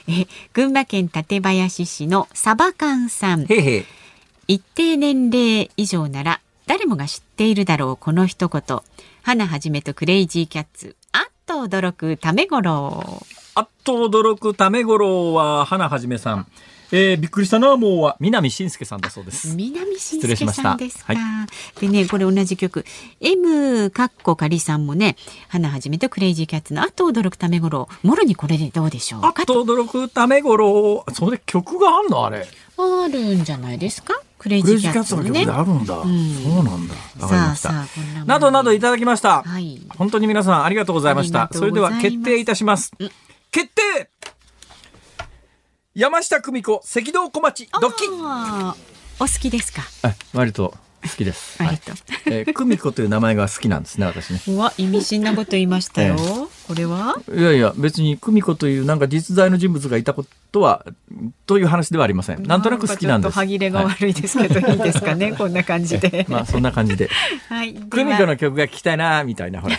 [0.08, 3.46] え、群馬県館林市のサバカンさん。
[4.46, 8.80] 一定年齢以上なら誰もが知っているだろうこの一言。
[9.22, 10.96] 花はじめとクレイジーキャッツ。
[11.12, 13.22] あっと驚くためごろ。
[13.54, 16.46] あっと驚くためごろは花はじめさん。
[16.92, 18.16] えー、びっくりしたのはもうは。
[18.20, 19.54] 南信介さんだそうです。
[19.56, 21.14] 南信介さんですか。
[21.14, 22.84] はい、でねこれ同じ曲。
[23.20, 25.16] M かっこかりさんもね
[25.48, 29.20] 花はじめとクレイジーキャッツのあと驚くためごろもろにこれでどうでしょう？
[29.20, 29.28] か。
[29.28, 31.04] あと驚くためごろ。
[31.12, 32.26] それ曲があんの？
[32.26, 32.46] あれ。
[32.76, 34.20] あるんじゃないですか？
[34.36, 36.94] クレイジーキャッツ、ね、の曲であるんだ、うん、そうなんだ。
[37.20, 37.72] わかりました。
[38.26, 41.48] などなどいただきました、はい、本当に皆さんありがとうございました。
[41.52, 42.92] それでは決定いたします。
[43.50, 44.10] 決定
[45.94, 48.08] 山下久美子赤道小町ドッキ
[49.20, 49.82] お好きですか？
[50.32, 51.62] 割と好きです。
[51.62, 51.80] はい、
[52.26, 54.40] えー、久美子という名前が好きなんですね、私ね。
[54.48, 56.16] うわ、意味深なこと言いましたよ。
[56.18, 57.14] えー、これは？
[57.32, 60.84] いやいや、別に久美子というなんか実在の人物がいたことは。
[61.46, 62.42] という話ではありません。
[62.42, 63.32] なんとなく好きなんです。
[63.34, 66.26] 歯切れが悪いですけど、はい、いいですかね、こんな感じで。
[66.28, 67.08] まあ、そんな感じで。
[67.48, 67.72] はい。
[67.72, 69.76] 久美子の曲が聞きたいな、みたいな、ほら。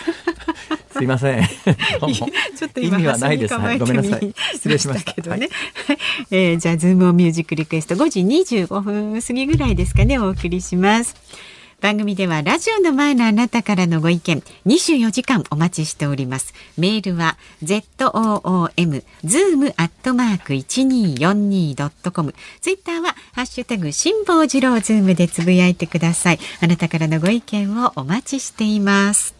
[0.98, 1.44] すいません。
[1.46, 3.54] ちょっと意味はないです。
[3.54, 4.34] はい、ごめんなさい。
[4.54, 5.50] 失礼しましたけどね。
[5.88, 5.98] はい、
[6.32, 11.16] えー、じゃあズームオンミュージックリクエスト5時25分過ぎぐらいですかねお送りします。
[11.82, 29.35] 番組ではラジオの前のあなたからのご意見24時間お待ちしておりますメールは zoom zoom アットマーク 1242.com ツイッターはハッシュタグ辛坊治郎ズームでつぶやいてくださいあなたからのご意見をお待ちしています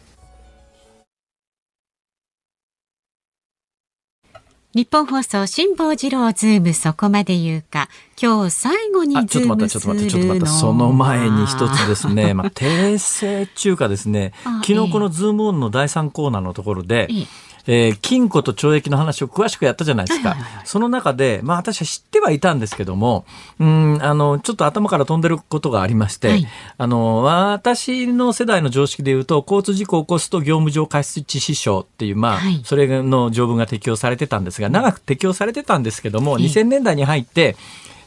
[4.76, 7.88] ニッポン放送辛坊治郎ズームそこまで言うか。
[8.22, 12.34] 今日最後にちょっと待ってちょっと待ってちょっと待ってその前に一つですね。
[12.36, 14.34] まあ訂正っちゅうかですね。
[14.66, 17.28] 昨日このズームオンの第三コーナーのところで、ええ
[17.68, 20.36] えー、禁錮と懲役の話を詳しくやったじゃないですか。
[20.66, 23.26] その中で、まあ私は知ってはいたんですけども、
[23.60, 26.48] うん、あの、ちょっと頭から飛んでることがありまして、はい、
[26.78, 37.56] あの、私の世代の常識で言うと、交通事故を起こすと業務上過失致死傷っていう、まあ、はい、それの条文が適用されてたんですが、長く適用されてたんですけども、2000年代に入って、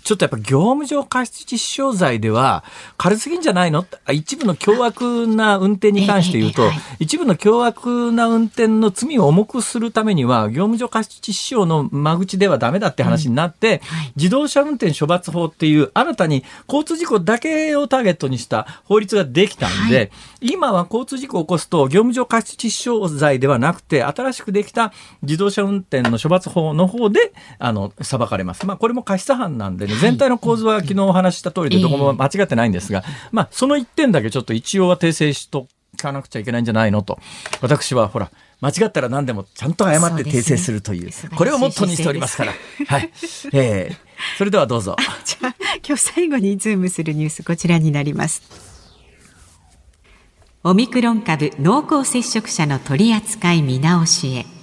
[0.08, 2.64] ちょっとやっぱ業務上過失致死傷罪では
[2.96, 3.84] 軽すぎんじゃないの？
[4.10, 13.82] 一部の凶悪な運転に関して言うと、一部の凶悪な運転の罪を重くするためには、業務上過失致死傷の間口ではダメだって話になって、
[14.16, 28.64] 自動車運転処罰法っていう新たに交通事故だけをターゲットにした法律ができたんで、今は交通事故を起こすと業務上過失致死傷罪ではなくて、新しくできた自動車運転の処罰法の方で、あの、裁かれます。
[28.64, 37.18] まあ、これも過失犯なんでね、全体の構図は昨日お話した通りでどこも間違ってないんですが、まあ、その一点だけちょっと一応は訂正しとかなくちゃいけないんじゃないのと。
[37.60, 38.30] 私はほら、
[38.60, 42.52] 間違ったら何でもちゃんと謝って訂正するという、うね、これをモットーにしておりますから。
[42.86, 43.10] はい。
[43.52, 43.96] えー、
[44.36, 44.96] それではどうぞ。
[45.24, 45.54] じゃあ、
[45.86, 48.42] 今日最後にズームするニュース、こちらになります。
[50.64, 54.57] オミクロン株濃厚接触者の取り扱い見直しへ。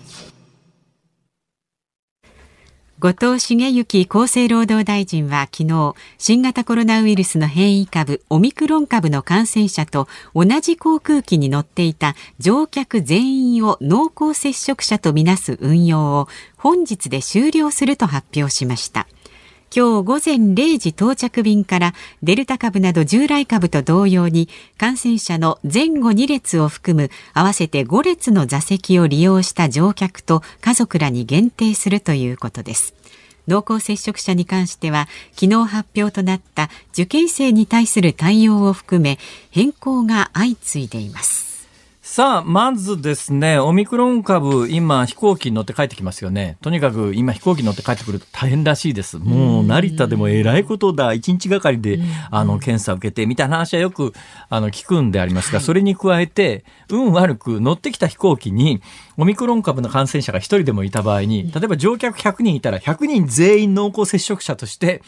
[3.06, 19.06] 後藤茂之厚生労働大臣は昨日新型コロナウイルスの変異株オミクロン株の感染者と同じ航空機に乗っていた乗客全員を濃厚接触者とみなす運用を本日で終了すると発表しました。
[19.76, 32.95] 今日午前0時到着便からデルタ株など従来株と同様に感染者の前後2列を含む合わせて5列の座席を利用した乗客と家族らに限定するということです。
[33.48, 39.18] 濃厚接触者に関しては昨日発表となった受験生に対する対応を含め
[39.52, 41.55] 変更が相次いでいます。
[42.16, 46.56] さあ、まずですね、オミクロン株、今飛行機に乗って帰ってきますよね。
[46.62, 49.18] とにかく今飛行機に乗って帰ってくると大変らしいです。
[49.18, 51.12] もう成田でもえらいことだ。
[51.12, 52.00] 一日がかりで、
[52.32, 54.14] あの、検査を受けて、みたいな話はよく、
[54.48, 58.82] あの、聞くんでありますが、それに加えて、運悪く乗ってきた飛行機に、
[59.18, 65.02] オミクロン株の感染者が一人でもいた場合に、例えば乗客100人いたら、100人全員濃厚接触者として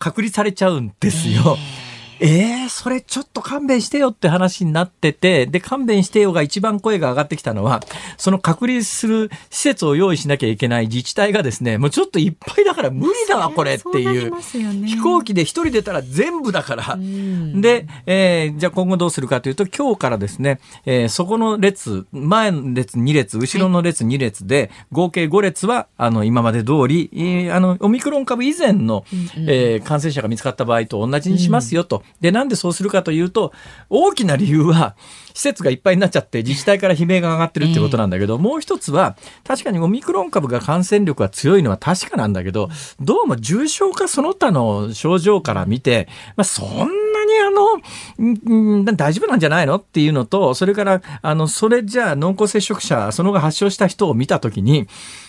[0.00, 1.56] 隔離されちゃうんですよ。
[1.56, 1.87] えー
[2.20, 7.80] えー、それちょっと勘弁してよって話になってて、で、勘弁してよが一番声が上がってきたのは、
[8.16, 14.30] その隔離する施設を用意しなきゃいけない自治体がですね、もうちょっといっぱいだから無理だわ、これっていう。
[14.30, 16.98] ね、飛行機で一人出たら全部だから。
[16.98, 29.04] で、えー、じゃあ今後どうするかというと、今日からですね、えー、そこの列、前の列2列、後ろの列2列で、合計5列は、あの、今まで通り、えー、あの、オミクロン株以前の、
[29.36, 32.02] えー、感染者が見つかった場合と同じにしますよと。
[32.20, 33.52] で、なんでそうするかというと、
[33.88, 34.96] 大きな理由は、
[35.34, 42.68] 施設がいっぱいになっちゃって自治体から悲鳴が上がってるってことなんだけど、もう一つは、確かにオミクロン株が感染力が強いのは確かなんだけど、
[43.00, 54.86] どうも重症化その他の症状から見て、まあ、そんなにあの、ん大丈夫なんじゃないのっていうのと、それから、あの、それじゃあ濃厚接触者、その後発症した人を見たときに、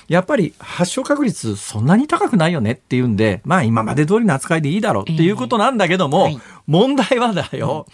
[0.08, 7.86] やっぱり発症確率そんなに高くないよねっていうんで、まあ今まで通りの扱いでいいだろうっていうことなんだけども、はい、問題はだよ。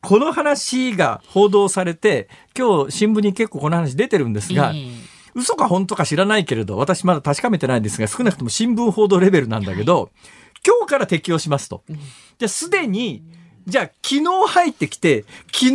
[0.00, 4.72] この話が報道されて、今日新聞に結構この話出てるんですが、
[5.34, 10.10] 嘘か本当か知らないけれど、私まだ確かめてないんですが、少なくとも新聞報道レベルなんだけど、
[10.66, 11.82] 今日から適用しますと。
[11.88, 13.22] じゃあすでに、
[13.68, 15.74] じゃあ、昨日入ってきて、昨日、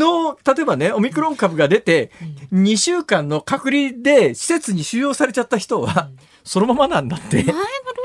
[0.55, 2.09] 例えばね、オミクロン株が出て、
[2.51, 6.09] 2週間の隔離で施設に収容されちゃった人は、
[6.43, 7.37] そのままなんだって。
[7.37, 7.53] 前の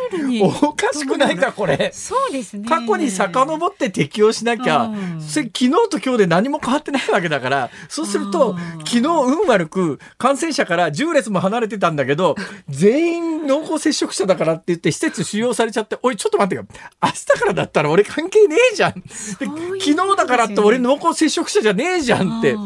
[0.08, 0.42] ルに。
[0.42, 1.90] おかしくないか、これ。
[1.92, 2.68] そうですね。
[2.68, 12.36] 過去に遡って適用しなきゃ、うん、それ昨日と今日で何も変わってないわけだから、そうすると、昨日運悪く感染者から10列も離れてたんだけど、
[12.68, 16.66] 全員濃厚接触者だからって言って施設収容されちゃって、おい、ちょっと待ってよ。
[17.02, 18.92] 明日からだったら俺関係ねえじゃん。
[18.92, 22.56] うう昨日だからって俺濃厚接触者じゃねえじゃんって。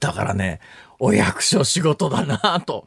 [0.00, 0.60] だからね、
[0.98, 2.86] お役所仕事だなと。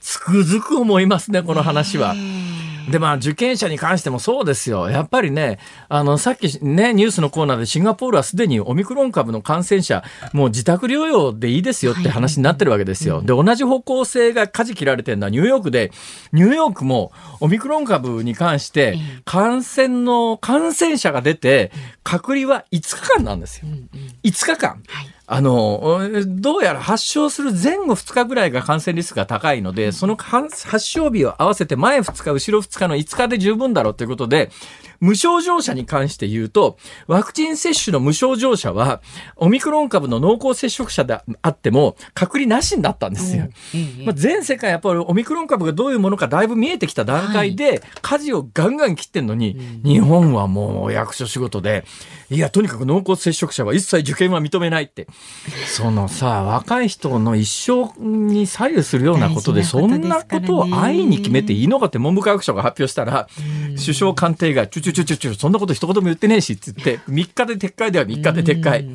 [0.00, 2.14] つくづく思いますね、この話は。
[2.90, 4.90] で、まあ、受験者に関してもそうですよ。
[4.90, 13.22] やっぱりね、あの、さっきね、ニュースのコーナーでシンガポールはすでにオミクロン株の感染者、もう自宅療養でいいですよって話になってるわけですよ。
[13.22, 15.92] で、同じ方向性が舵切られてるのはニューヨークで、
[16.32, 21.72] ニューヨークもオミクロン株に関して、感染の、感染者が出て、
[22.02, 23.68] 隔離は5日間なんですよ。
[24.24, 24.82] 5日間。
[24.88, 34.50] はいあの、どうやら発症する前後2日ぐらいが感染リスクが高いので、その発症日を合わせて前2日、後ろ2日の5日で十分だろうということで、
[35.00, 39.00] 無症状者に関して言うと、ワクチン接種の無症状者は、
[39.36, 43.48] オミクロン株の濃厚接触者であっても、隔離なしになったんですよ。
[44.04, 51.84] まあ、全世界やっぱりオミクロン株がどういうものかだいぶ見えてきた段階で、舵をガンガン切ってんのに、日本はもう役所仕事で、
[52.30, 55.08] いや、とにかく濃厚接触者は一切受験は認めないって。
[55.66, 63.28] そのさ、若い人の一生に左右するようなことで、そんなことを安易に決めていいのかって文部科学省が発表したら、
[63.82, 68.86] 首相官邸が、ちょちょちょちょ、そんなこと一言も言ってねえしって言って、3日で撤回では3日で撤回。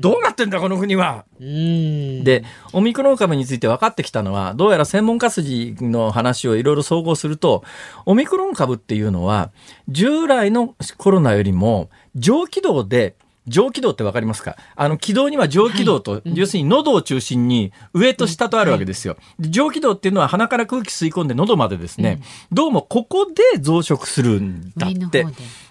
[0.00, 1.24] どうなってんだ、この国は。
[1.40, 7.64] で、オミクロン株について分かってきたのは、どうやら専門家筋の話をいろいろ総合すると、
[8.06, 9.50] オミクロン株っていうのは、
[9.88, 13.16] 従来のコロナよりも、上気道で
[13.48, 14.56] 上気道ってわかりますか？
[14.76, 19.16] あの気道には上気道と、はい、要するに喉を中心に上と下とあるわけですよ。
[19.40, 22.20] 上気道っていうのは鼻から空気吸い込んで喉までですね、
[22.50, 25.26] うん、どうもここで増殖するんだって。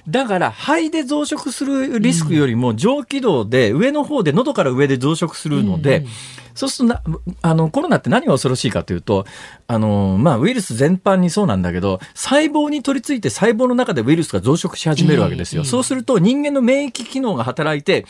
[0.07, 6.09] だから肺で増殖するリスクよりも上気道で上の方で喉から上で増殖するので、うんうん
[6.57, 7.03] そうするとな、
[7.43, 9.27] あの、コロナって何が恐ろしいかというと、
[9.67, 15.63] あの、まあ、ウイルス全般にそうなんだけど、細胞に取り付いて細胞の中でウイルスが増殖し始めるわけですよ。
[15.63, 18.07] そうすると人間の免疫機能が働いて、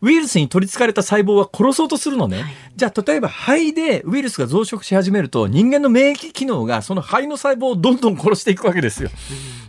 [0.00, 2.42] ウイルスに取り憑かれた細胞は殺そうとするのね。
[2.42, 9.10] はい、じゃあ、例えば肺でウイルスが増殖し始めると、人間の免疫機能がその肺の細胞をどんどん殺していくわけですよ。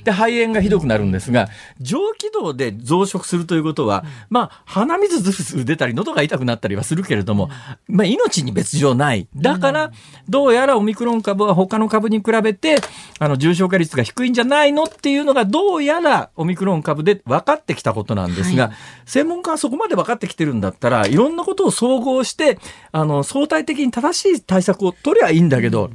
[0.03, 7.49] で、肺炎がひどくなるんですが、上気道で増殖するということは、まあ、鼻水ずるずる出たり、喉が痛くなったりはするけれども、
[7.87, 9.27] まあ、命に別状ない。
[9.35, 9.91] だから、
[10.27, 12.77] どうやらオミクロン株は他の株に比べて、
[13.19, 18.73] あの、重症化率が低いんじゃないのっていうのが、どうやらオミクロン株で分かってきたことなんですが、はい、
[19.05, 22.59] 専門家はそこまで分かってきてるんだったら、いろんなことを総合して、
[22.91, 25.89] あの、相対的に正しい対策を取りゃいいんだけど、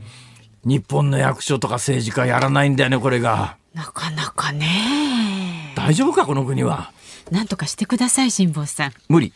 [0.65, 3.57] 日本の役所とか政治家やらないんだよね、これが。
[3.75, 5.75] なかなかね。
[5.77, 6.93] 大丈夫かこの国は？
[7.31, 8.93] なんとかしてください辛坊さん。
[9.09, 9.33] 無理。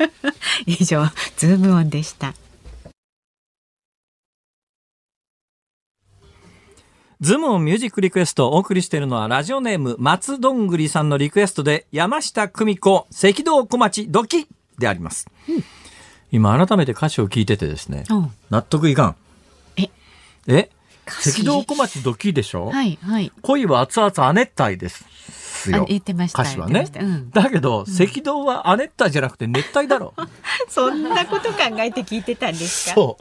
[0.66, 1.04] 以上
[1.36, 2.34] ズームオンでした。
[7.20, 14.46] ズームオンミュージックリクエストをお送りしているのはラジオネーム松どんぐりさんのリクエストで山下久美子赤道小町ドキ
[14.78, 15.26] であります。
[15.48, 15.64] うん、
[16.30, 18.04] 今改めて歌詞を聞いててですね、
[18.50, 19.16] 納得いかん。
[19.76, 19.90] え？
[20.46, 20.70] え？
[21.06, 22.70] 赤道小町ドキでしょ？
[22.70, 23.32] はいはい。
[23.42, 25.04] 恋は熱々亜熱帯です。
[25.70, 25.84] よ。
[25.88, 26.42] 言ってました。
[26.42, 26.86] 歌詞はね。
[27.00, 30.14] うん、だけど、赤道は亜熱帯じゃなくて熱帯だろ。
[30.68, 32.94] そんなこと考えて聞いてたんですか？
[32.94, 33.16] そ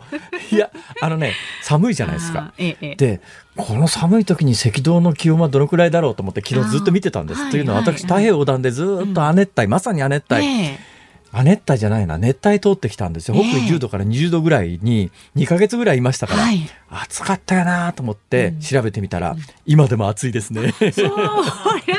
[0.52, 0.56] う。
[0.56, 0.70] いや、
[1.02, 1.34] あのね、
[1.64, 2.54] 寒いじゃないですか。
[2.60, 3.22] ええ、で、
[3.56, 7.50] この寒い時に赤道の気温はどのくらいだろうと思って昨日ずっと見てたんです。
[7.50, 10.46] というのは私、太平洋横断でずっと亜熱帯、まさに亜熱帯。
[10.46, 10.95] ええ
[11.36, 12.18] 亜熱帯じゃないな。
[12.18, 20.74] 熱帯通ってきたんですよ、北緯10度から20度ぐらいに2か月ぐらいいましたから、はい、暑かったよなと思って調べてみたら、うん、今でも暑いですね。
[20.94, 21.10] そう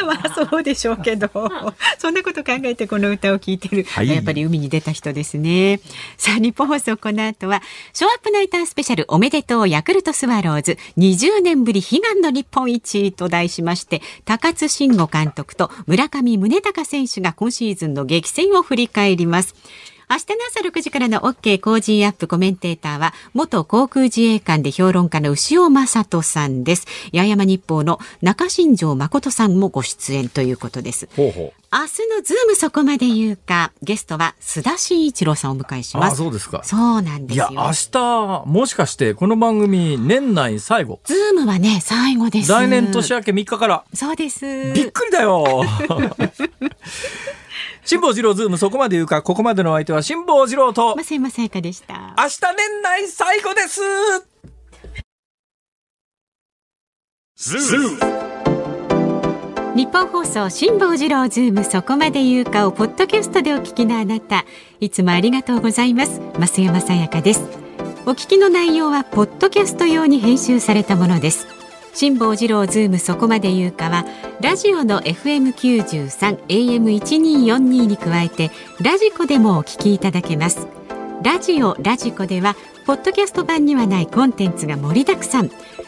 [0.06, 1.28] はそうでしょうけど。
[1.98, 5.80] そんなこと考えてこの歌を聴いてる、はい、やっぱり海に出た人ですね。
[6.16, 7.62] さあ日本放送この後は
[7.92, 10.78] ショーアップナイタースペシャルおめでとうヤクルトスワローズ。
[10.96, 19.54] 20年ぶり悲願の日本一と題しまして高津慎吾監督と村上宗隆選手が今シーズンの激戦を振り返ります。
[20.08, 26.86] 明日の朝6時からの OK 工事アップコメンテーターは、元航空自衛官で評論家の潮匡人さんです。
[27.12, 31.08] 八重山日報の仲新城誠さんもご出演ということです。
[31.16, 36.12] ほうほう明日のズームそこまで言うか、ゲストは須田慎一郎さんをお迎えします。
[36.12, 36.62] あ、そうですか。
[36.62, 37.48] そうなんですよ。
[37.50, 41.00] いや、明日、もしかしてこの番組年内最後。
[41.04, 42.52] ズームはね、最後です。
[42.52, 43.84] 来年年明け3日から。
[43.92, 44.72] そうです。
[44.72, 45.64] びっくりだよ。
[47.86, 52.14] 辛坊治郎ズームそこまで言うか、ここまでの相手は辛坊治郎と、増山さやかでした。
[52.18, 53.80] 明日年内最後です。
[57.36, 64.46] ズームニッポン放送辛坊治郎ズームそこまで言うかをポッドキャストでお聞きのあなた
[64.80, 66.20] いつもありがとうございます。
[66.38, 67.42] 増山さやかです。
[68.04, 71.46] お聞きの内容はポッドキャスト用に編集されたものです
[71.98, 74.04] 辛坊治郎ズームそこまで言うかは
[74.42, 78.50] ラジオの FM93 AM1242 に加えて
[78.82, 80.68] ラジコでもお聞きいただけます。
[81.22, 85.50] ラジオラジコではポッドキャスト版にはないコンテンツが盛りだくさん。